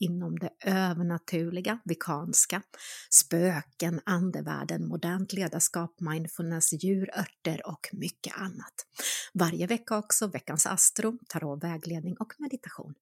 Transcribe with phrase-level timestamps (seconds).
[0.00, 2.62] inom det övernaturliga, vikanska,
[3.10, 8.74] spöken, andevärlden, modernt ledarskap, mindfulness, djur, örter och mycket annat.
[9.34, 12.94] Varje vecka också veckans astro, tarot, vägledning och meditation.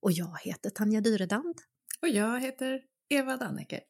[0.00, 1.54] Och jag heter Tanja Dyredand.
[2.02, 3.80] Och jag heter Eva Danneke.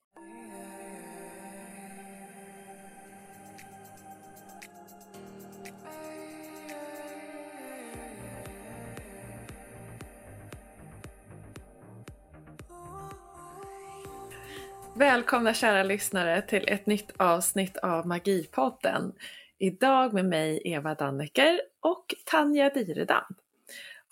[14.97, 19.13] Välkomna kära lyssnare till ett nytt avsnitt av Magipodden.
[19.59, 23.37] Idag med mig Eva Dannecker och Tanja Diredand.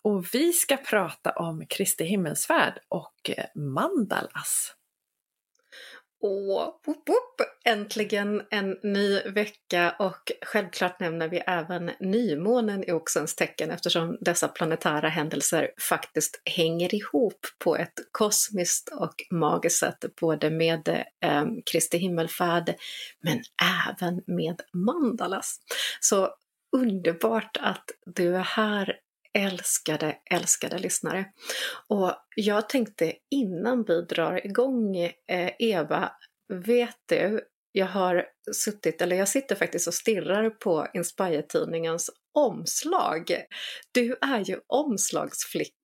[0.02, 4.74] Och vi ska prata om Kristi himmelsfärd och mandalas.
[6.24, 7.48] Åh, whoop, whoop.
[7.64, 14.48] äntligen en ny vecka och självklart nämner vi även nymånen i Oxens tecken eftersom dessa
[14.48, 20.88] planetära händelser faktiskt hänger ihop på ett kosmiskt och magiskt sätt, både med
[21.24, 22.74] eh, Kristi himmelfärd
[23.20, 23.40] men
[23.88, 25.60] även med mandalas.
[26.00, 26.34] Så
[26.76, 28.96] underbart att du är här
[29.38, 31.24] älskade, älskade lyssnare.
[31.88, 36.12] Och jag tänkte innan vi drar igång, eh, Eva,
[36.66, 37.40] vet du,
[37.72, 43.44] jag har suttit, eller jag sitter faktiskt och stirrar på Inspire-tidningens omslag.
[43.92, 44.60] Du är ju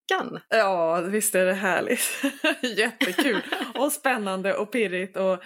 [0.09, 0.41] veckan.
[0.48, 2.23] Ja, visst är det härligt.
[2.78, 3.42] Jättekul
[3.75, 5.39] och spännande och pirrigt och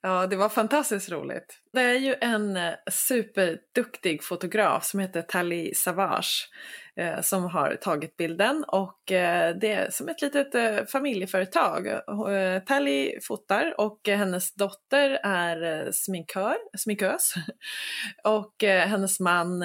[0.00, 1.60] ja, det var fantastiskt roligt.
[1.72, 6.48] Det är ju en eh, superduktig fotograf som heter Tali Savage
[6.96, 11.86] eh, som har tagit bilden och eh, det är som ett litet eh, familjeföretag.
[11.86, 17.34] Eh, Tali Tally fotar och hennes dotter är eh, sminkör, sminkös
[18.24, 19.64] och hennes man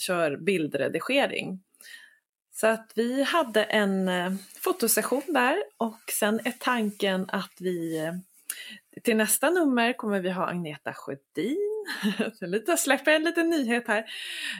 [0.00, 1.60] kör bildredigering.
[2.60, 4.10] Så att vi hade en
[4.60, 8.10] fotosession där och sen är tanken att vi
[9.04, 11.86] till nästa nummer kommer vi ha Agneta Sjödin
[12.40, 14.04] lite, släpper en liten nyhet här.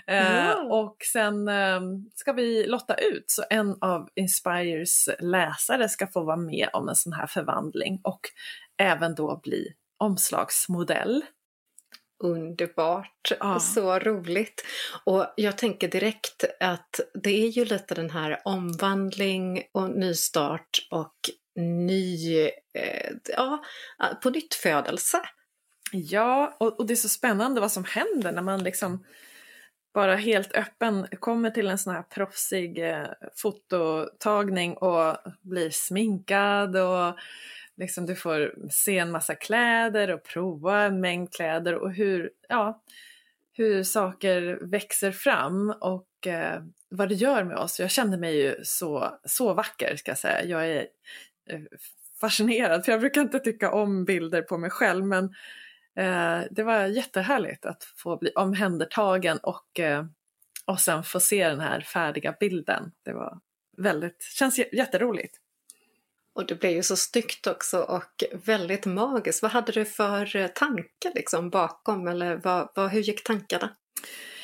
[0.06, 0.66] Mm.
[0.66, 1.80] och sen eh,
[2.14, 6.96] ska vi lotta ut så en av Inspires läsare ska få vara med om en
[6.96, 8.20] sån här förvandling och
[8.78, 11.24] även då bli omslagsmodell.
[12.24, 13.60] Underbart, ja.
[13.60, 14.64] så roligt.
[15.04, 21.14] Och jag tänker direkt att det är ju lite den här omvandling och nystart och
[21.56, 22.42] ny,
[22.74, 23.62] eh, ja,
[24.22, 25.20] på nytt födelse
[25.92, 29.04] Ja, och, och, det är så spännande vad som händer när man liksom
[29.94, 37.18] bara helt öppen kommer till en sån här proffsig eh, fototagning och blir sminkad och
[37.78, 42.82] liksom du får se en massa kläder och prova en mängd kläder och hur, ja,
[43.52, 47.80] hur saker växer fram och eh, vad det gör med oss.
[47.80, 50.44] Jag kände mig ju så, så vacker ska jag säga.
[50.44, 50.86] Jag är
[51.50, 51.60] eh,
[52.20, 55.34] fascinerad för jag brukar inte tycka om bilder på mig själv men
[55.98, 60.04] Eh, det var jättehärligt att få bli omhändertagen och, eh,
[60.64, 62.92] och sen få se den här färdiga bilden.
[63.02, 63.40] Det var
[63.76, 65.36] väldigt, känns jätteroligt.
[66.38, 69.42] Och det blev ju så snyggt också och väldigt magiskt.
[69.42, 73.70] Vad hade du för eh, tankar liksom bakom eller vad, vad, hur gick tankarna?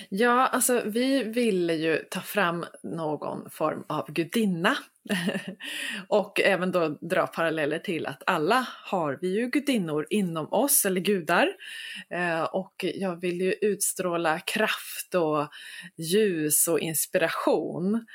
[0.08, 4.76] Ja, alltså vi ville ju ta fram någon form av gudinna.
[6.08, 11.00] och även då dra paralleller till att alla har vi ju gudinnor inom oss, eller
[11.00, 11.48] gudar.
[12.10, 15.48] Eh, och jag vill ju utstråla kraft och
[15.96, 18.06] ljus och inspiration.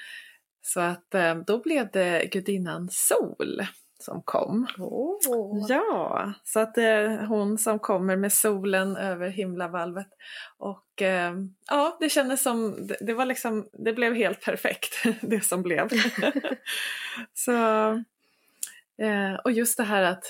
[0.62, 3.62] Så att eh, då blev det gudinnan Sol
[4.00, 4.68] som kom.
[4.78, 5.66] Oh.
[5.70, 10.08] Ja, så att det är hon som kommer med solen över himlavalvet.
[10.58, 11.34] Och eh,
[11.68, 15.89] ja, det kändes som, det, det, var liksom, det blev helt perfekt det som blev.
[17.34, 17.89] så,
[18.98, 20.24] eh, och just det här att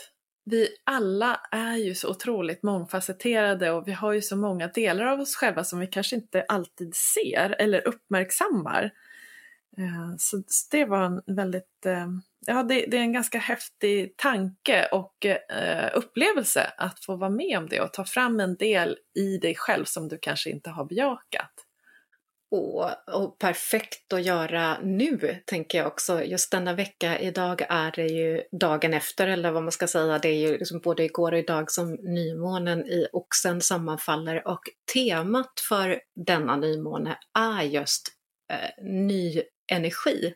[0.43, 5.19] vi alla är ju så otroligt mångfacetterade och vi har ju så många delar av
[5.19, 8.91] oss själva som vi kanske inte alltid ser eller uppmärksammar.
[9.77, 12.07] Eh, så det var en väldigt eh,
[12.45, 17.57] ja, det, det, är en ganska häftig tanke och eh, upplevelse att få vara med
[17.57, 20.85] om det och ta fram en del i dig själv som du kanske inte har
[20.85, 21.65] bejakat.
[22.51, 26.23] Och, och, perfekt att göra nu, tänker jag också.
[26.23, 30.29] Just denna vecka, idag är det ju dagen efter, eller vad man ska säga, det
[30.29, 34.61] är ju liksom både igår och idag som nymånen i Oxen sammanfaller och
[34.93, 38.07] temat för denna nymåne är just
[38.53, 40.33] eh, ny energi.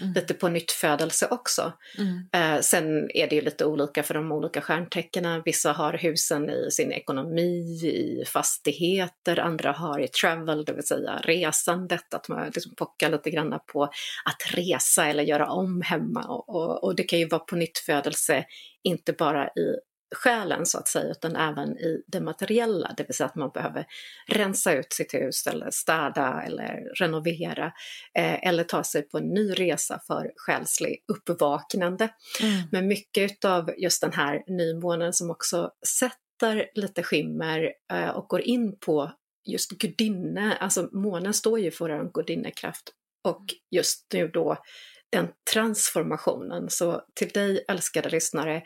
[0.00, 0.12] Mm.
[0.12, 1.72] Lite på nytt födelse också.
[1.98, 2.28] Mm.
[2.32, 5.42] Eh, sen är det ju lite olika för de olika stjärntecknen.
[5.44, 11.20] Vissa har husen i sin ekonomi, i fastigheter, andra har i travel, det vill säga
[11.24, 13.82] resandet, att man liksom pockar lite grann på
[14.24, 16.22] att resa eller göra om hemma.
[16.22, 18.44] Och, och, och det kan ju vara på nytt födelse,
[18.82, 19.76] inte bara i
[20.16, 23.86] själen så att säga, utan även i det materiella, det vill säga att man behöver
[24.26, 27.72] rensa ut sitt hus eller städa eller renovera
[28.18, 32.08] eh, eller ta sig på en ny resa för själslig uppvaknande.
[32.42, 32.62] Mm.
[32.72, 38.40] Men mycket av just den här nymånen som också sätter lite skimmer eh, och går
[38.40, 39.12] in på
[39.44, 42.92] just gudinne, alltså månen står ju för en gudinnekraft
[43.24, 44.56] och just nu då
[45.12, 46.70] den transformationen.
[46.70, 48.62] Så till dig älskade lyssnare,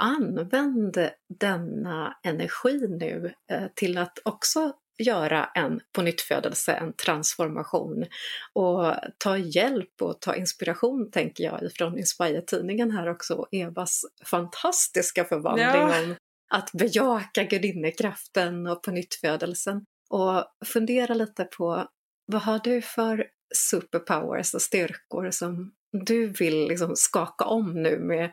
[0.00, 1.10] använd
[1.40, 8.06] denna energi nu eh, till att också göra en pånyttfödelse, en transformation
[8.52, 15.66] och ta hjälp och ta inspiration, tänker jag, ifrån Inspire-tidningen här också, Evas fantastiska förvandling
[15.66, 16.02] ja.
[16.02, 16.14] om
[16.50, 21.88] att bejaka gudinnekraften och pånyttfödelsen och fundera lite på
[22.26, 28.32] vad har du för superpowers och styrkor som du vill liksom skaka om nu med,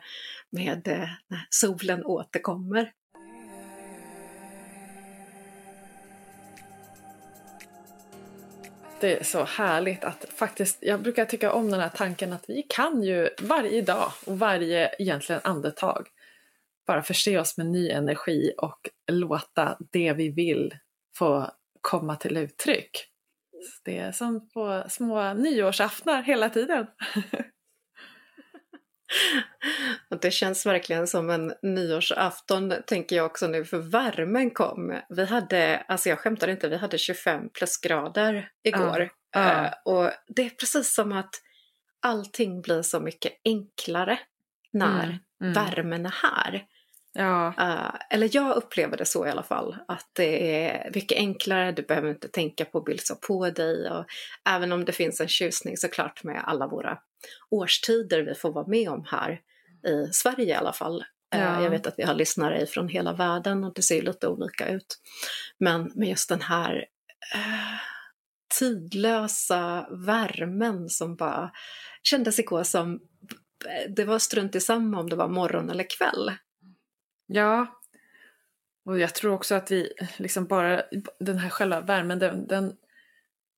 [0.50, 2.92] med eh, när solen återkommer.
[9.00, 12.62] Det är så härligt att faktiskt, jag brukar tycka om den här tanken att vi
[12.68, 16.08] kan ju varje dag och varje egentligen andetag
[16.86, 20.74] bara förse oss med ny energi och låta det vi vill
[21.16, 21.50] få
[21.80, 22.90] komma till uttryck.
[23.84, 26.86] Det är som på små nyårsaftnar hela tiden.
[30.10, 35.00] Och det känns verkligen som en nyårsafton, tänker jag också nu, för värmen kom.
[35.08, 39.00] Vi hade, alltså jag skämtar inte, vi hade 25 plusgrader igår.
[39.36, 39.62] Uh, uh.
[39.62, 41.30] Uh, och det är precis som att
[42.02, 44.18] allting blir så mycket enklare
[44.72, 45.52] när mm, mm.
[45.52, 46.66] värmen är här.
[47.12, 47.54] Ja.
[47.60, 51.82] Uh, eller jag upplever det så i alla fall, att det är mycket enklare, du
[51.82, 54.04] behöver inte tänka på att bilda på dig och
[54.48, 56.98] även om det finns en tjusning såklart med alla våra
[57.50, 59.40] årstider vi får vara med om här
[59.86, 61.04] i Sverige i alla fall.
[61.34, 61.62] Uh, ja.
[61.62, 64.98] Jag vet att vi har lyssnare från hela världen och det ser lite olika ut.
[65.58, 66.74] Men med just den här
[67.34, 67.78] uh,
[68.58, 71.50] tidlösa värmen som bara
[72.02, 73.00] kändes igår som
[73.88, 76.32] det var strunt i samma om det var morgon eller kväll.
[77.30, 77.66] Ja,
[78.84, 80.82] och jag tror också att vi liksom bara,
[81.18, 82.76] den här själva värmen, den, den,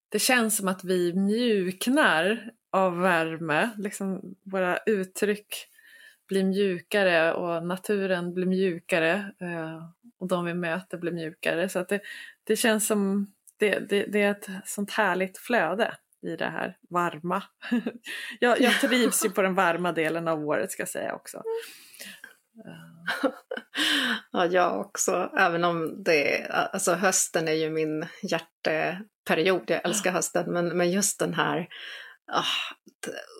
[0.08, 5.66] det känns som att vi mjuknar av värme, liksom våra uttryck
[6.28, 9.84] blir mjukare och naturen blir mjukare eh,
[10.18, 11.68] och de vi möter blir mjukare.
[11.68, 12.00] Så att det,
[12.44, 17.42] det känns som, det, det, det är ett sånt härligt flöde i det här varma.
[18.40, 21.42] jag, jag trivs ju på den varma delen av året ska jag säga också.
[24.32, 25.30] ja, jag också.
[25.38, 29.62] Även om det alltså hösten är ju min hjärteperiod.
[29.66, 31.68] Jag älskar hösten, men, men just den här
[32.32, 32.74] ah,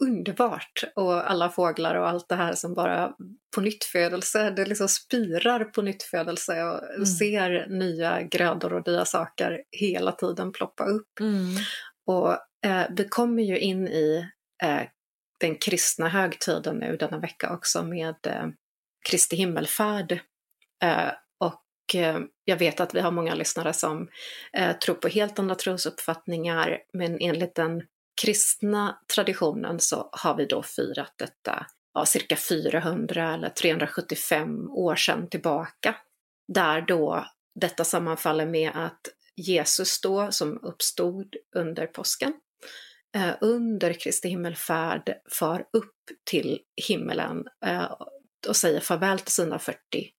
[0.02, 0.84] underbart!
[0.96, 3.12] Och alla fåglar och allt det här som bara
[3.54, 7.06] på nyttfödelse, det liksom spirar på nyttfödelse och mm.
[7.06, 11.20] ser nya grödor och nya saker hela tiden ploppa upp.
[11.20, 11.56] Mm.
[12.06, 12.32] Och
[12.66, 14.30] eh, vi kommer ju in i
[14.62, 14.82] eh,
[15.40, 18.46] den kristna högtiden nu denna vecka också med eh,
[19.08, 20.12] Kristi himmelfärd.
[20.82, 24.08] Eh, och eh, jag vet att vi har många lyssnare som
[24.52, 27.82] eh, tror på helt andra trosuppfattningar, men enligt den
[28.22, 35.28] kristna traditionen så har vi då firat detta ja, cirka 400 eller 375 år sedan
[35.28, 35.96] tillbaka.
[36.48, 37.26] Där då
[37.60, 39.00] detta sammanfaller med att
[39.36, 42.32] Jesus då, som uppstod under påsken,
[43.40, 45.94] under Kristi himmelfärd far upp
[46.30, 47.44] till himmelen
[48.48, 49.78] och säger farväl till sina 40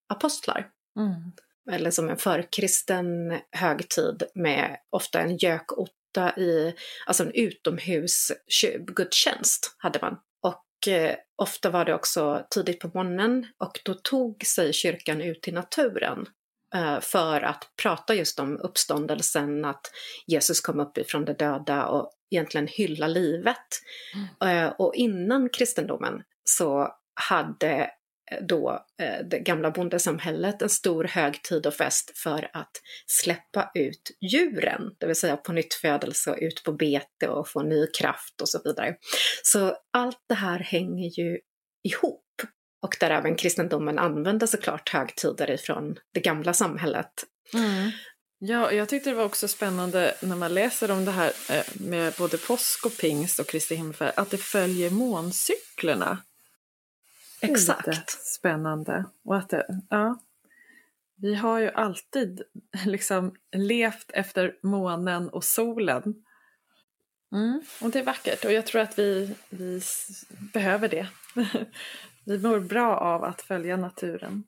[0.09, 0.67] apostlar.
[0.99, 1.31] Mm.
[1.71, 6.75] Eller som en förkristen högtid med ofta en gökotta i,
[7.05, 10.17] alltså en utomhusgudstjänst hade man.
[10.41, 15.47] Och eh, ofta var det också tidigt på morgonen och då tog sig kyrkan ut
[15.47, 16.25] i naturen
[16.75, 19.91] eh, för att prata just om uppståndelsen, att
[20.27, 23.67] Jesus kom upp ifrån de döda och egentligen hylla livet.
[24.15, 24.27] Mm.
[24.65, 27.89] Eh, och innan kristendomen så hade
[28.41, 32.71] då eh, det gamla bondesamhället en stor högtid och fest för att
[33.07, 37.63] släppa ut djuren, det vill säga på nytt födelse och ut på bete och få
[37.63, 38.95] ny kraft och så vidare.
[39.43, 41.39] Så allt det här hänger ju
[41.83, 42.25] ihop
[42.83, 47.11] och där även kristendomen använder såklart högtider ifrån det gamla samhället.
[47.53, 47.91] Mm.
[48.43, 52.13] Ja, jag tyckte det var också spännande när man läser om det här eh, med
[52.17, 56.17] både påsk och pingst och Kristi himmelfärd, att det följer måncyklerna.
[57.41, 58.09] Exakt.
[58.09, 59.05] spännande.
[59.23, 60.19] Och att det, ja,
[61.15, 62.41] vi har ju alltid
[62.85, 66.15] liksom levt efter månen och solen.
[67.33, 69.81] Mm, och det är vackert och jag tror att vi, vi
[70.53, 71.07] behöver det.
[72.25, 74.43] vi mår bra av att följa naturen.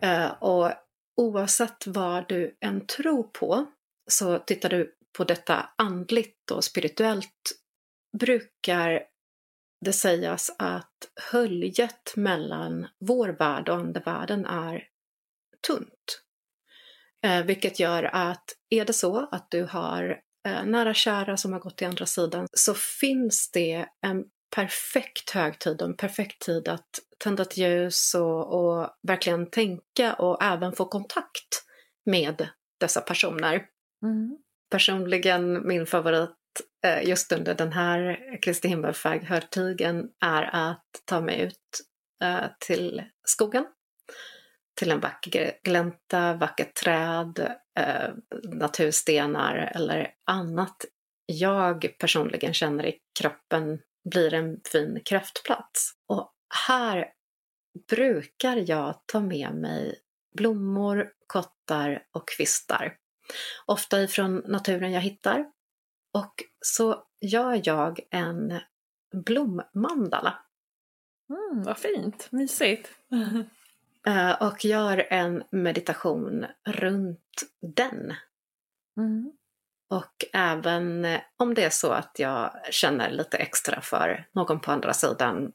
[0.00, 0.72] Eh, och
[1.16, 3.66] oavsett vad du än tror på,
[4.10, 7.52] så tittar du på detta andligt och spirituellt,
[8.18, 9.02] brukar
[9.84, 14.88] det sägas att höljet mellan vår värld och andevärlden är
[15.66, 16.22] tunt.
[17.24, 21.60] Eh, vilket gör att är det så att du har eh, nära kära som har
[21.60, 24.24] gått till andra sidan så finns det en
[24.54, 30.42] perfekt högtid och en perfekt tid att tända ett ljus och, och verkligen tänka och
[30.42, 31.64] även få kontakt
[32.06, 32.48] med
[32.80, 33.66] dessa personer.
[34.02, 34.38] Mm.
[34.70, 36.30] Personligen min favorit
[36.84, 41.80] eh, just under den här Kristi himmelfärd-högtiden är att ta mig ut
[42.22, 43.66] eh, till skogen.
[44.74, 48.10] Till en vacker glänta, vackert träd, eh,
[48.42, 50.76] naturstenar eller annat
[51.26, 55.92] jag personligen känner i kroppen blir en fin kraftplats.
[56.06, 56.32] Och
[56.66, 57.12] här
[57.88, 60.00] brukar jag ta med mig
[60.34, 62.96] blommor, kottar och kvistar.
[63.66, 65.50] Ofta ifrån naturen jag hittar.
[66.12, 68.60] Och så gör jag en
[69.12, 70.38] blommandala.
[71.28, 72.90] Mm, vad fint, mysigt.
[74.06, 78.14] Eh, och gör en meditation runt den.
[78.96, 79.32] Mm.
[79.90, 84.72] Och även eh, om det är så att jag känner lite extra för någon på
[84.72, 85.52] andra sidan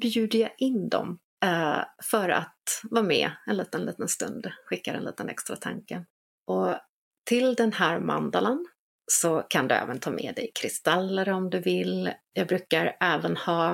[0.00, 5.04] bjuder jag in dem eh, för att vara med en liten, liten stund, skickar en
[5.04, 6.04] liten extra tanke.
[6.46, 6.76] Och
[7.24, 8.66] till den här mandalan
[9.12, 12.12] så kan du även ta med dig kristaller om du vill.
[12.32, 13.72] Jag brukar även ha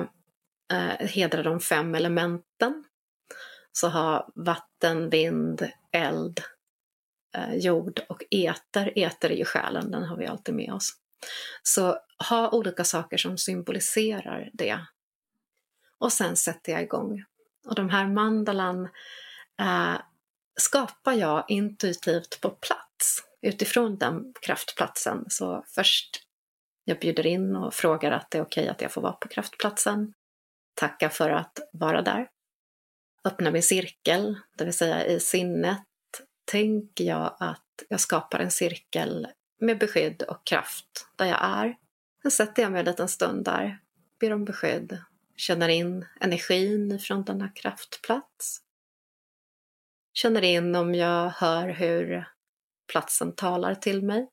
[0.73, 2.83] eh, hedra de fem elementen.
[3.71, 6.41] Så ha vatten, vind, eld,
[7.37, 8.93] Eh, jord och eter.
[8.95, 10.93] Eter är ju själen, den har vi alltid med oss.
[11.63, 14.79] Så ha olika saker som symboliserar det.
[15.99, 17.23] Och sen sätter jag igång.
[17.65, 18.89] Och de här mandalan
[19.59, 19.95] eh,
[20.59, 25.25] skapar jag intuitivt på plats utifrån den kraftplatsen.
[25.27, 26.23] Så först
[26.83, 30.13] jag bjuder in och frågar att det är okej att jag får vara på kraftplatsen.
[30.73, 32.29] Tacka för att vara där.
[33.25, 35.86] Öppna min cirkel, det vill säga i sinnet
[36.47, 39.27] tänker jag att jag skapar en cirkel
[39.59, 41.77] med beskydd och kraft där jag är.
[42.21, 43.79] Sen sätter jag mig en liten stund där,
[44.19, 45.03] ber om beskydd,
[45.35, 48.61] känner in energin från denna kraftplats.
[50.13, 52.27] Känner in om jag hör hur
[52.91, 54.29] platsen talar till mig.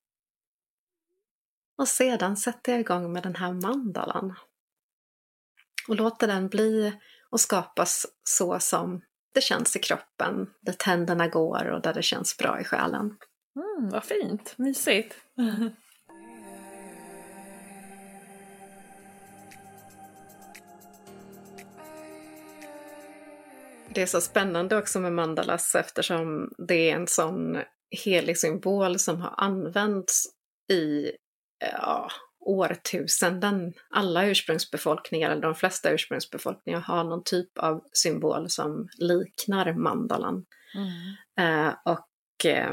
[1.78, 4.35] Och sedan sätter jag igång med den här mandalan.
[5.88, 6.92] Och låter den bli
[7.30, 9.02] och skapas så som
[9.35, 13.17] det känns i kroppen, där tänderna går och där det känns bra i själen.
[13.57, 15.17] Mm, vad fint, mysigt.
[23.95, 27.59] Det är så spännande också med mandalas eftersom det är en sån
[28.05, 30.26] helig symbol som har använts
[30.73, 31.11] i
[31.73, 32.11] ja,
[32.49, 33.73] årtusenden.
[33.91, 40.45] Alla ursprungsbefolkningar, eller de flesta ursprungsbefolkningar, har någon typ av symbol som liknar mandalan.
[40.75, 41.69] Mm.
[41.69, 42.73] Eh, och eh,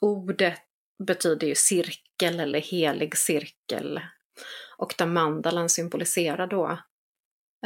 [0.00, 0.58] ordet
[1.06, 4.00] betyder ju cirkel eller helig cirkel.
[4.76, 6.78] Och där mandalan symboliserar då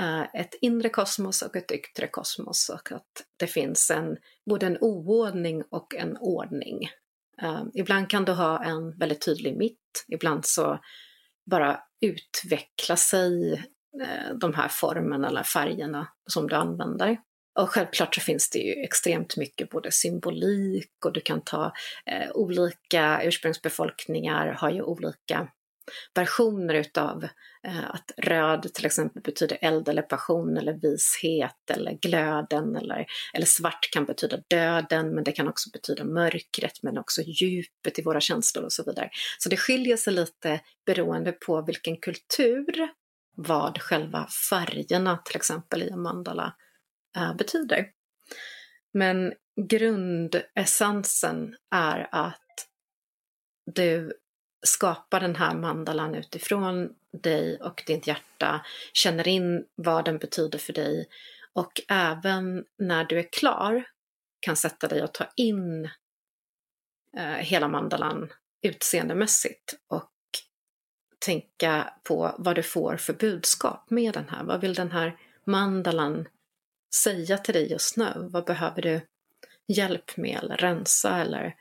[0.00, 4.16] eh, ett inre kosmos och ett yttre kosmos och att det finns en,
[4.50, 6.88] både en oordning och en ordning.
[7.42, 10.78] Uh, ibland kan du ha en väldigt tydlig mitt, ibland så
[11.50, 13.52] bara utveckla sig
[14.02, 17.18] eh, de här formerna eller färgerna som du använder.
[17.58, 21.72] Och självklart så finns det ju extremt mycket både symbolik och du kan ta
[22.06, 25.48] eh, olika ursprungsbefolkningar har ju olika
[26.14, 27.24] versioner utav
[27.66, 33.46] eh, att röd till exempel betyder eld eller passion eller vishet eller glöden eller, eller
[33.46, 38.20] svart kan betyda döden men det kan också betyda mörkret men också djupet i våra
[38.20, 39.10] känslor och så vidare.
[39.38, 42.88] Så det skiljer sig lite beroende på vilken kultur
[43.36, 46.54] vad själva färgerna till exempel i en mandala
[47.16, 47.86] eh, betyder.
[48.92, 49.32] Men
[49.70, 52.68] grundessensen är att
[53.74, 54.12] du
[54.66, 60.73] skapa den här mandalan utifrån dig och ditt hjärta, känner in vad den betyder för
[60.73, 61.08] dig
[61.52, 63.85] och även när du är klar
[64.40, 65.90] kan sätta dig och ta in
[67.16, 68.32] eh, hela mandalan
[68.62, 70.12] utseendemässigt och
[71.18, 74.44] tänka på vad du får för budskap med den här.
[74.44, 76.28] Vad vill den här mandalan
[76.94, 78.12] säga till dig just nu?
[78.16, 79.00] Vad behöver du
[79.68, 81.54] hjälp med eller rensa eller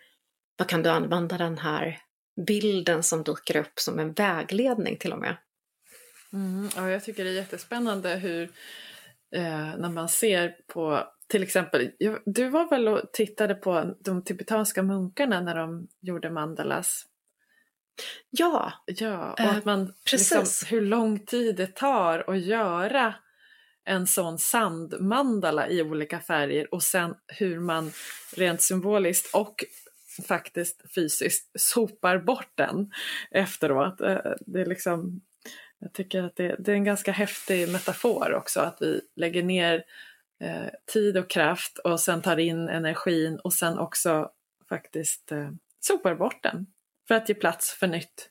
[0.57, 2.01] vad kan du använda den här
[2.35, 5.37] bilden som dyker upp som en vägledning till och med?
[6.33, 8.43] Mm, ja, jag tycker det är jättespännande hur
[9.35, 11.91] eh, när man ser på till exempel,
[12.25, 17.05] du var väl och tittade på de tibetanska munkarna när de gjorde mandalas?
[18.29, 20.31] Ja, ja och att man, precis.
[20.31, 23.13] Liksom, hur lång tid det tar att göra
[23.85, 27.91] en sån sandmandala i olika färger och sen hur man
[28.35, 29.63] rent symboliskt och
[30.23, 32.91] faktiskt fysiskt sopar bort den
[33.31, 34.01] efteråt.
[34.01, 35.21] Eh, det är liksom,
[35.79, 39.83] jag tycker att det, det är en ganska häftig metafor också, att vi lägger ner
[40.41, 44.29] eh, tid och kraft och sen tar in energin och sen också
[44.69, 46.65] faktiskt eh, sopar bort den
[47.07, 48.29] för att ge plats för nytt.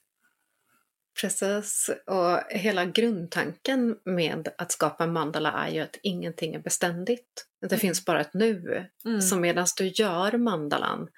[1.20, 7.46] Precis, och hela grundtanken med att skapa mandala är ju att ingenting är beständigt.
[7.60, 7.80] Det mm.
[7.80, 8.86] finns bara ett nu.
[9.04, 9.22] Mm.
[9.22, 11.08] Så medan du gör mandalan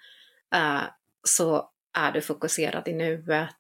[0.54, 0.82] eh,
[1.22, 3.56] så är du fokuserad i nuet,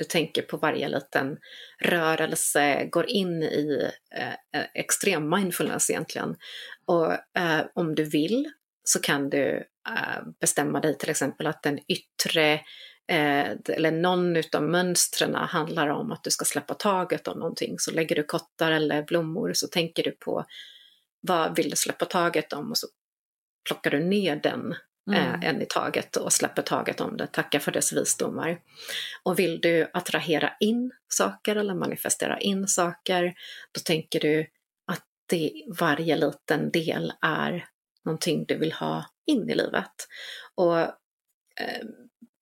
[0.00, 1.38] du tänker på varje liten
[1.78, 6.36] rörelse, går in i eh, eh, extrem mindfulness egentligen.
[6.86, 8.50] Och eh, om du vill
[8.84, 9.56] så kan du
[9.88, 12.52] eh, bestämma dig till exempel att den yttre
[13.08, 17.78] eh, eller någon utav mönstren handlar om att du ska släppa taget om någonting.
[17.78, 20.44] Så lägger du kottar eller blommor så tänker du på
[21.20, 22.86] vad vill du släppa taget om och så
[23.68, 24.74] plockar du ner den
[25.10, 25.42] mm.
[25.42, 28.58] en i taget och släpper taget om det, tackar för dess visdomar.
[29.22, 33.34] Och vill du attrahera in saker eller manifestera in saker,
[33.72, 34.46] då tänker du
[34.86, 37.66] att det, varje liten del är
[38.04, 39.92] någonting du vill ha in i livet.
[40.54, 41.84] Och eh,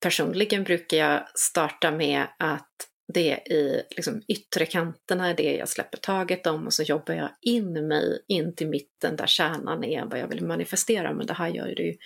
[0.02, 5.98] personligen brukar jag starta med att det i liksom, yttre kanterna är det jag släpper
[5.98, 10.18] taget om och så jobbar jag in mig in till mitten där kärnan är vad
[10.18, 11.12] jag vill manifestera.
[11.12, 11.96] Men det här gör du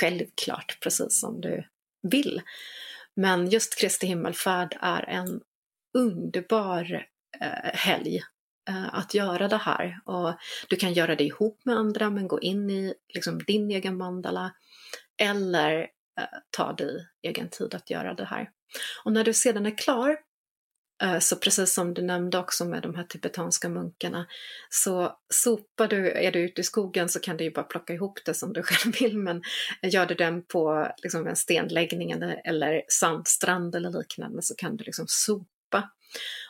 [0.00, 1.68] självklart precis som du
[2.02, 2.42] vill.
[3.16, 5.40] Men just Kristi himmelfärd är en
[5.98, 7.06] underbar
[7.40, 8.22] eh, helg
[8.68, 10.00] eh, att göra det här.
[10.04, 10.34] Och
[10.68, 14.54] du kan göra det ihop med andra men gå in i liksom, din egen mandala
[15.22, 15.80] eller
[16.20, 18.50] eh, ta dig egen tid att göra det här.
[19.04, 20.16] Och när du sedan är klar
[21.02, 24.26] Eh, så precis som du nämnde också med de här tibetanska munkarna,
[24.68, 28.18] så sopar du, är du ute i skogen så kan du ju bara plocka ihop
[28.24, 29.42] det som du själv vill, men
[29.82, 32.10] gör du den på liksom en stenläggning
[32.44, 35.90] eller sandstrand eller liknande så kan du liksom sopa.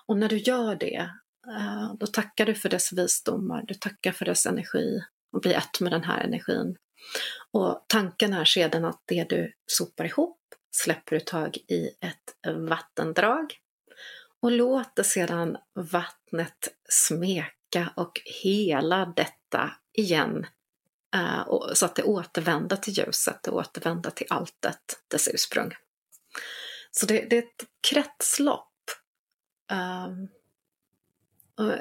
[0.06, 1.10] Och när du gör det,
[1.48, 5.00] eh, då tackar du för dess visdomar, du tackar för dess energi
[5.32, 6.76] och blir ett med den här energin.
[7.52, 13.58] Och tanken är sedan att det du sopar ihop släpper du tag i ett vattendrag
[14.44, 20.46] och låter sedan vattnet smeka och hela detta igen
[21.14, 25.72] eh, så att det återvänder till ljuset, det återvänder till alltet, dess ursprung.
[26.90, 28.90] Så det, det är ett kretslopp.
[29.70, 30.28] Ehm,
[31.56, 31.78] jag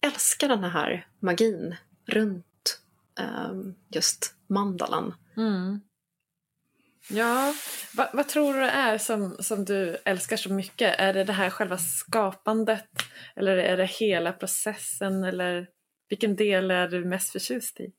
[0.00, 2.80] älskar den här magin runt
[3.18, 5.14] ehm, just mandalan.
[5.36, 5.80] Mm.
[7.08, 7.54] Ja,
[7.94, 10.94] vad, vad, tror du det är som, som du älskar så mycket?
[10.98, 12.88] Är det det här själva skapandet
[13.36, 15.68] eller är det hela processen eller
[16.08, 17.92] vilken del är du mest förtjust i?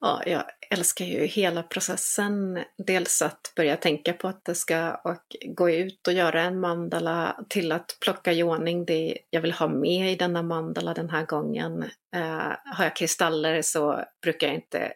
[0.00, 2.64] Ja, jag älskar ju hela processen.
[2.86, 7.44] Dels att börja tänka på att det ska och gå ut och göra en mandala
[7.48, 11.26] till att plocka i ordning det jag vill ha med i denna mandala den här
[11.26, 11.82] gången.
[12.16, 14.92] Eh, har jag kristaller så brukar jag inte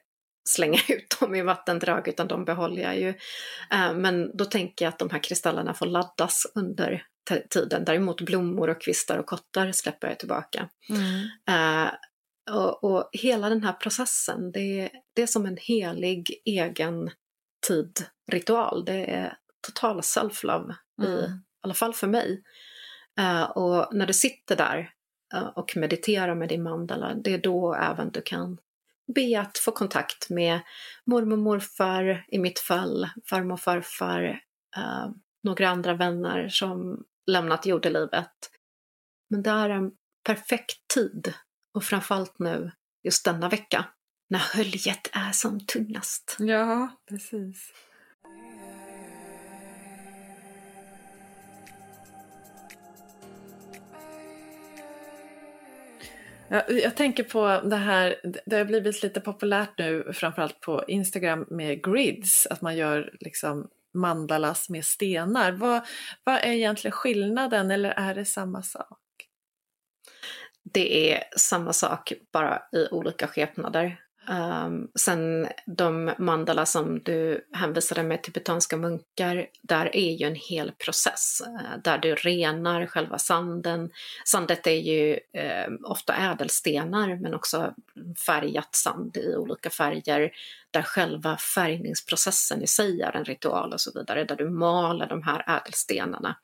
[0.48, 3.08] slänga ut dem i vattendrag utan de behåller jag ju.
[3.70, 7.06] Eh, men då tänker jag att de här kristallerna får laddas under
[7.50, 7.84] tiden.
[7.84, 10.68] Däremot blommor och kvistar och kottar släpper jag tillbaka.
[10.88, 11.84] Mm.
[11.84, 11.90] Uh,
[12.50, 17.10] och, och, hela den här processen, det, det är som en helig egen
[17.66, 18.84] tid-ritual.
[18.84, 21.12] Det är total self-love, mm.
[21.12, 21.28] i,
[21.62, 22.42] alla fall för mig.
[23.20, 24.90] Uh, och när du sitter där
[25.54, 28.58] och mediterar med din mandala, det är då även du kan
[29.14, 30.60] be att få kontakt med
[31.06, 34.40] mormor och morfar, i mitt fall farmor och farfar,
[34.76, 35.10] eh,
[35.42, 38.50] några andra vänner som lämnat jordelivet.
[39.30, 39.92] Men det är en
[40.26, 41.34] perfekt tid
[41.74, 43.84] och framförallt nu, just denna vecka,
[44.30, 46.36] när höljet är som tunnast.
[46.38, 47.72] Ja, precis.
[56.48, 61.46] Jag, jag tänker på det här, det har blivit lite populärt nu framförallt på Instagram
[61.50, 65.52] med grids, att man gör liksom mandalas med stenar.
[65.52, 65.82] Vad,
[66.24, 68.98] vad är egentligen skillnaden eller är det samma sak?
[70.72, 74.03] Det är samma sak, bara i olika skepnader.
[74.28, 80.72] Um, sen de mandala som du hänvisade med tibetanska munkar, där är ju en hel
[80.72, 83.90] process uh, där du renar själva sanden.
[84.24, 87.74] Sandet är ju uh, ofta ädelstenar men också
[88.26, 90.32] färgat sand i olika färger
[90.70, 95.22] där själva färgningsprocessen i sig är en ritual och så vidare, där du maler de
[95.22, 96.36] här ädelstenarna.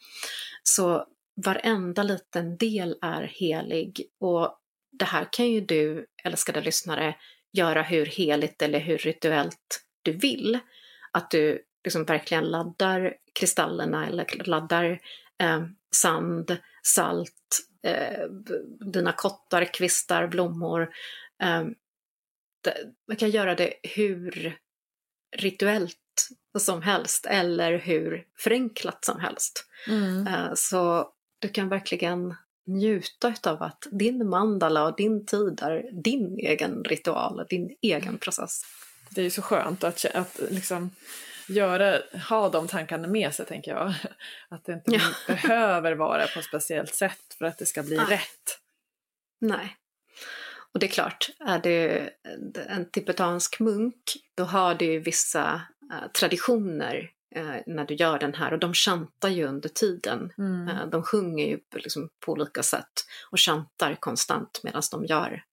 [0.63, 1.07] Så
[1.45, 4.57] varenda liten del är helig och
[4.93, 7.15] det här kan ju du, älskade lyssnare,
[7.53, 10.59] göra hur heligt eller hur rituellt du vill.
[11.13, 15.01] Att du liksom verkligen laddar kristallerna eller laddar
[15.39, 15.65] eh,
[15.97, 18.25] sand, salt, eh,
[18.81, 20.91] dina kottar, kvistar, blommor.
[21.43, 21.65] Eh,
[23.09, 24.59] man kan göra det hur
[25.37, 25.97] rituellt
[26.59, 29.67] som helst eller hur förenklat som helst.
[29.89, 30.27] Mm.
[30.27, 31.09] Eh, så
[31.39, 32.35] du kan verkligen
[32.71, 38.63] njuta av att din mandala och din tid är din egen ritual, din egen process.
[39.11, 40.91] Det är ju så skönt att, att liksom
[41.49, 43.95] göra, ha de tankarna med sig tänker jag.
[44.49, 45.01] Att det inte ja.
[45.27, 48.07] behöver vara på ett speciellt sätt för att det ska bli Nej.
[48.09, 48.59] rätt.
[49.41, 49.77] Nej.
[50.73, 52.09] Och det är klart, är du
[52.69, 54.03] en tibetansk munk,
[54.35, 57.11] då har du vissa uh, traditioner
[57.67, 60.33] när du gör den här och de chantar ju under tiden.
[60.39, 60.69] Mm.
[60.69, 62.93] Uh, de sjunger ju liksom på olika sätt
[63.31, 65.45] och chantar konstant medan de gör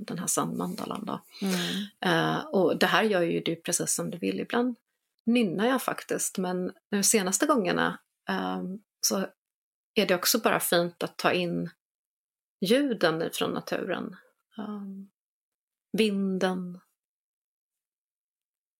[0.00, 1.18] den här sandmandalan.
[1.42, 2.46] Mm.
[2.46, 4.40] och det här gör ju du precis som du vill.
[4.40, 4.76] Ibland
[5.26, 7.98] nynnar jag faktiskt, men de senaste gångerna
[9.00, 9.26] så
[9.94, 11.70] är det också bara fint att ta in
[12.60, 14.16] ljuden från naturen.
[14.58, 15.10] Um,
[15.92, 16.80] vinden,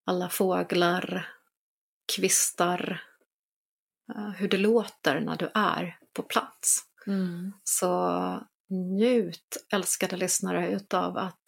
[0.07, 1.29] alla fåglar,
[2.17, 3.03] kvistar,
[4.17, 6.83] uh, hur det låter när du är på plats.
[7.07, 7.53] Mm.
[7.65, 11.43] Så njut, älskade lyssnare, utav att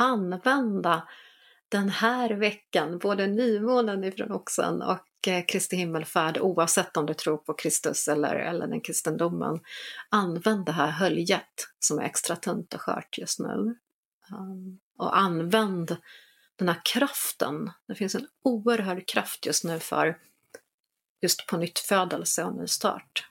[0.00, 1.08] använda
[1.68, 7.36] den här veckan, både nymånen ifrån Oxen och eh, Kristi himmelfärd, oavsett om du tror
[7.36, 9.60] på Kristus eller, eller den kristendomen,
[10.10, 13.76] använd det här höljet som är extra tunt och skört just nu.
[14.32, 15.96] Um, och använd
[16.56, 17.70] den här kraften.
[17.88, 20.18] Det finns en oerhörd kraft just nu för
[21.22, 23.28] just på nytt födelse och nystart.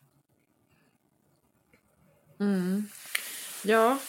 [2.40, 2.90] Mm.
[3.64, 4.00] Ja,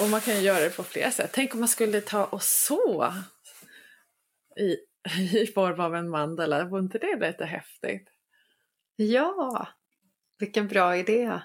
[0.00, 1.30] och man kan ju göra det på flera sätt.
[1.32, 3.14] Tänk om man skulle ta och så
[4.60, 4.76] i,
[5.38, 6.64] i form av en mandala.
[6.64, 8.08] Vore inte det lite häftigt?
[8.96, 9.68] Ja,
[10.38, 11.40] vilken bra idé.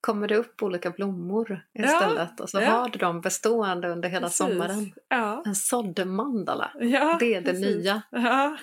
[0.00, 2.70] Kommer det upp olika blommor istället ja, och så ja.
[2.70, 4.36] har du dem bestående under hela precis.
[4.36, 4.92] sommaren.
[5.08, 5.42] Ja.
[5.46, 7.76] En såddmandala, ja, det är det precis.
[7.76, 8.02] nya.
[8.10, 8.56] Ja.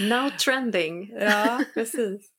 [0.00, 1.10] Now trending.
[1.20, 2.30] Ja, precis.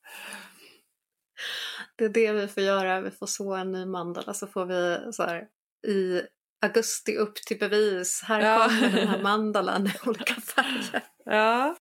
[1.96, 5.14] det är det vi får göra, vi får så en ny mandala så får vi
[5.14, 5.48] så här,
[5.88, 6.22] i
[6.62, 8.24] augusti upp till bevis.
[8.26, 11.04] Här kommer den här mandalan i olika färger.
[11.26, 11.76] Ja.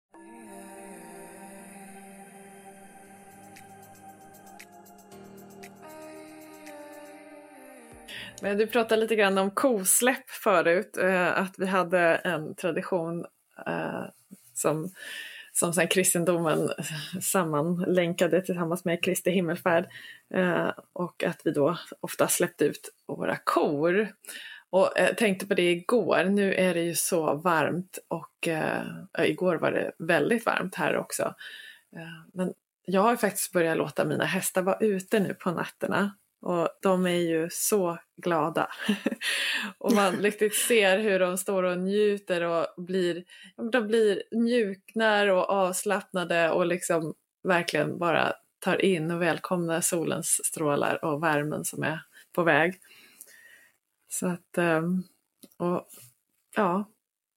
[8.42, 13.26] Men du pratade lite grann om kosläpp förut, eh, att vi hade en tradition
[13.66, 14.04] eh,
[14.54, 14.90] som,
[15.52, 16.70] som sen kristendomen
[17.22, 19.88] sammanlänkade tillsammans med Kristi himmelfärd
[20.34, 24.12] eh, och att vi då ofta släppte ut våra kor.
[24.70, 28.82] Och jag tänkte på det igår, nu är det ju så varmt och eh,
[29.18, 31.22] igår var det väldigt varmt här också.
[31.96, 36.68] Eh, men jag har faktiskt börjat låta mina hästar vara ute nu på nätterna och
[36.82, 38.70] de är ju så glada.
[39.78, 43.24] och man riktigt ser hur de står och njuter och blir,
[43.72, 51.04] de blir mjuknar och avslappnade och liksom verkligen bara tar in och välkomnar solens strålar
[51.04, 52.00] och värmen som är
[52.32, 52.80] på väg.
[54.08, 55.02] Så att, ehm,
[55.56, 55.88] och
[56.56, 56.84] ja,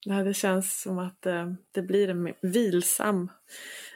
[0.05, 3.31] det känns som att ehm, det blir en vilsam,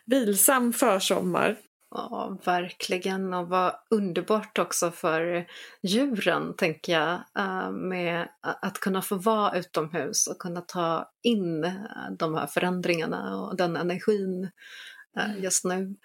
[0.06, 1.58] vilsam försommar.
[1.96, 3.34] Ja, verkligen.
[3.34, 5.48] Och vad underbart också för
[5.82, 11.72] djuren, tänker jag, eh, med att kunna få vara utomhus och kunna ta in eh,
[12.20, 14.50] de här förändringarna och den energin
[15.18, 15.44] Eh, mm.
[15.44, 15.96] just nu.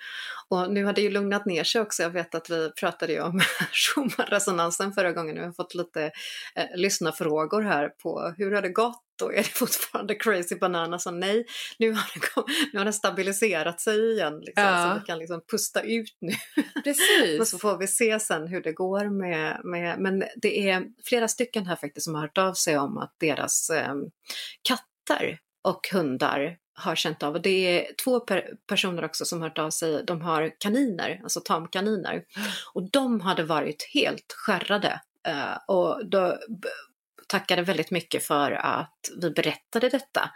[0.48, 2.02] Och nu har det ju lugnat ner sig också.
[2.02, 3.40] Jag vet att vi pratade ju om
[3.72, 5.34] Schumann-resonansen förra gången.
[5.34, 6.10] Vi har fått lite
[6.54, 10.98] eh, lyssnarfrågor här på hur har det gått då är det fortfarande crazy banana.
[10.98, 11.46] Så nej,
[11.78, 14.40] nu har den, nu har den stabiliserat sig igen.
[14.40, 14.94] Liksom, ja.
[14.94, 16.32] Så vi kan liksom pusta ut nu.
[16.84, 17.40] Precis.
[17.40, 19.98] och så får vi se sen hur det går med, med...
[19.98, 23.70] Men det är flera stycken här faktiskt som har hört av sig om att deras
[23.70, 23.94] eh,
[24.62, 27.34] katter och hundar har känt av.
[27.34, 27.50] Och det
[27.80, 30.04] är två per personer också som hört av sig.
[30.04, 32.12] De har kaniner, alltså tamkaniner.
[32.12, 32.48] Mm.
[32.74, 35.00] Och de hade varit helt skärrade.
[35.28, 36.38] Uh, och då
[37.28, 40.30] tackade väldigt mycket för att vi berättade detta.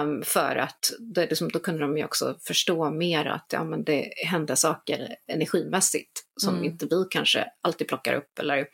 [0.00, 3.84] Um, för att det, liksom, då kunde de ju också förstå mer att ja, men
[3.84, 6.64] det hände saker energimässigt som mm.
[6.64, 8.38] inte vi kanske alltid plockar upp.
[8.38, 8.66] Eller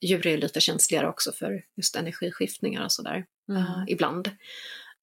[0.00, 3.62] djur är lite känsligare också för just energiskiftningar och sådär mm.
[3.62, 4.30] uh, ibland.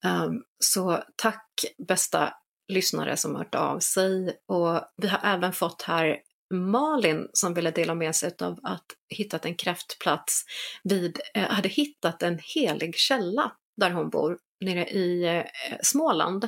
[0.04, 2.34] Um, så tack bästa
[2.68, 6.18] lyssnare som hört av sig och vi har även fått här
[6.54, 10.44] Malin som ville dela med sig av att hittat en kraftplats
[10.84, 16.44] vid, eh, hade hittat en helig källa där hon bor nere i eh, Småland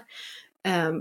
[0.66, 0.92] eh,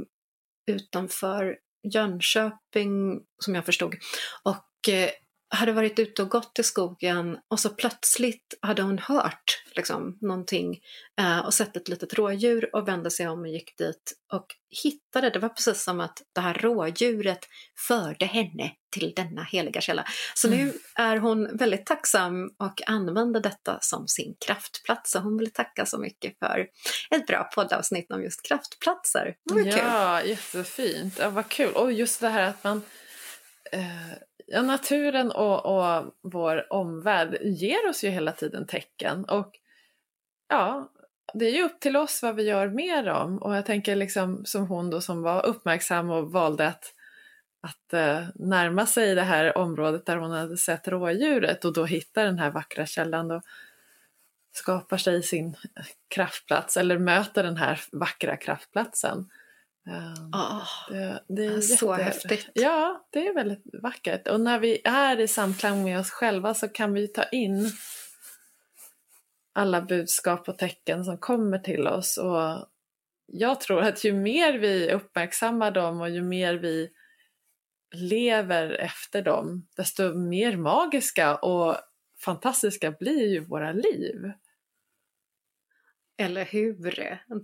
[0.68, 1.58] utanför
[1.94, 3.96] Jönköping som jag förstod.
[4.44, 5.10] Och eh,
[5.50, 10.80] hade varit ute och gått i skogen och så plötsligt hade hon hört liksom, någonting
[11.20, 14.46] eh, och sett ett litet rådjur och vände sig om och gick dit och
[14.84, 17.40] hittade, det var precis som att det här rådjuret
[17.88, 20.06] förde henne till denna heliga källa.
[20.36, 20.60] Så mm.
[20.60, 25.12] nu är hon väldigt tacksam och använder detta som sin kraftplats.
[25.12, 26.68] Så hon vill tacka så mycket för
[27.10, 29.36] ett bra poddavsnitt om just kraftplatser.
[29.44, 30.30] ja, kul.
[30.30, 31.18] jättefint.
[31.20, 31.74] Ja, vad kul.
[31.74, 32.82] Och just det här att man
[33.72, 39.26] eh ja, naturen och, och vår omvärld ger oss ju hela tiden tecken.
[39.26, 39.60] Och
[40.48, 40.92] ja,
[41.34, 43.38] det är ju upp till oss vad vi gör med dem.
[43.38, 46.94] Och jag tänker liksom som hon då som var uppmärksam och valde att,
[47.62, 52.26] att eh, närma sig det här området där hon hade sett rådjuret och då hittar
[52.26, 53.28] den här vackra källan.
[53.28, 53.42] Då
[54.52, 55.56] skapar sig sin
[56.08, 59.30] kraftplats eller möter den här vackra kraftplatsen.
[60.34, 62.50] Oh, det, det är så häftigt.
[62.54, 64.28] Ja, det är väldigt vackert.
[64.28, 67.72] Och när vi är i samklang med oss själva så kan vi ta in
[69.54, 72.18] alla budskap och tecken som kommer till oss.
[72.18, 72.68] Och
[73.26, 76.90] jag tror att ju mer vi uppmärksammar dem och ju mer vi
[77.96, 81.76] lever efter dem, desto mer magiska och
[82.20, 84.32] fantastiska blir ju våra liv.
[86.18, 86.92] Eller hur?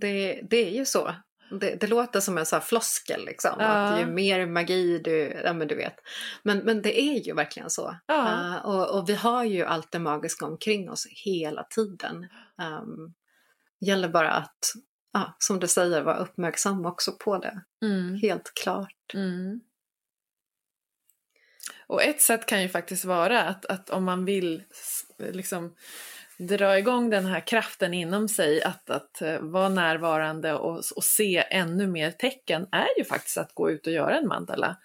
[0.00, 1.14] Det, det är ju så.
[1.50, 3.56] Det, det, låter som en sån floskel liksom.
[3.58, 3.66] Ja.
[3.66, 5.96] Att ju mer magi du, ja men du vet.
[6.42, 7.96] Men, men det är ju verkligen så.
[8.06, 8.24] Ja.
[8.24, 12.26] Uh, och, och, vi har ju allt det magiska omkring oss hela tiden.
[12.82, 13.14] Um,
[13.80, 14.58] gäller bara att,
[15.16, 17.60] uh, som du säger, vara uppmärksam också på det.
[17.82, 18.14] Mm.
[18.14, 19.14] Helt klart.
[19.14, 19.60] Mm.
[21.86, 24.62] Och ett sätt kan ju faktiskt vara att, att om man vill
[25.18, 25.74] liksom
[26.38, 31.44] dra igång den här kraften inom sig att, att eh, vara närvarande och, och se
[31.50, 34.76] ännu mer tecken är ju faktiskt att gå ut och göra en mandala.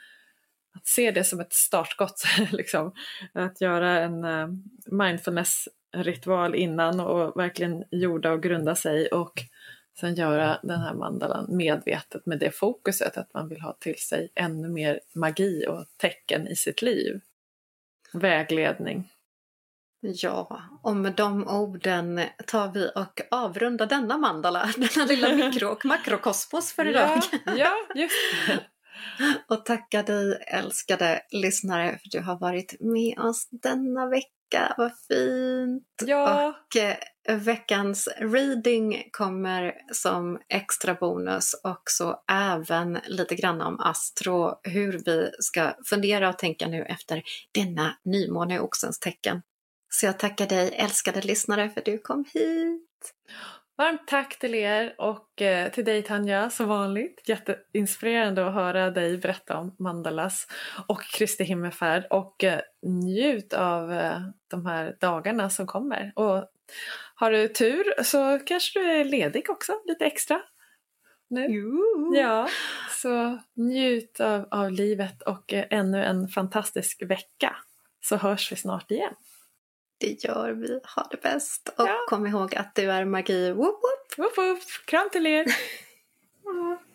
[0.75, 2.93] Att se det som ett startskott, liksom.
[3.33, 4.47] Att göra en eh,
[4.85, 9.33] mindfulness-ritual innan och verkligen jorda och grunda sig och
[9.99, 14.29] sen göra den här mandalan medvetet med det fokuset att man vill ha till sig
[14.35, 17.21] ännu mer magi och tecken i sitt liv.
[18.13, 19.09] Vägledning.
[20.01, 25.85] Ja, och med de orden tar vi och avrundar denna mandala, denna lilla mikro och
[25.85, 27.21] makrokosmos för idag.
[27.45, 28.15] Ja, ja just
[28.47, 28.59] det.
[29.47, 34.75] Och tacka dig älskade lyssnare för att du har varit med oss denna vecka.
[34.77, 35.83] Vad fint!
[36.05, 36.47] Ja.
[36.47, 45.01] Och eh, veckans reading kommer som extra bonus också även lite grann om astro, hur
[45.05, 49.41] vi ska fundera och tänka nu efter denna nymåne i Oxens tecken.
[49.89, 53.13] Så jag tackar dig älskade lyssnare för att du kom hit.
[53.78, 57.30] Varmt tack till er och eh, till dig Tanja som vanligt.
[57.30, 60.47] Jätteinspirerande att höra dig berätta om Mandalas
[60.88, 66.12] och Kristi himmelfärd och eh, njut av eh, de här dagarna som kommer.
[66.15, 66.45] Och
[67.15, 70.41] har du tur så kanske du är ledig också lite extra
[71.30, 71.47] nu.
[71.49, 72.13] Jo.
[72.15, 72.49] Ja,
[72.89, 77.56] så njut av, av livet och ännu en fantastisk vecka
[78.02, 79.15] så hörs vi snart igen.
[79.99, 80.79] Det gör vi.
[80.95, 81.69] Ha det bäst.
[81.77, 82.05] Och ja.
[82.09, 83.51] kom ihåg att du är magi.
[83.51, 84.17] Woop, woop.
[84.17, 84.59] Woop, woop.
[84.85, 85.45] Kram till er.